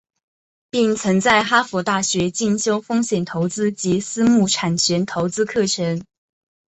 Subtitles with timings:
[0.71, 6.03] 并曾在哈佛大学进修风险投资及私募产权投资课程。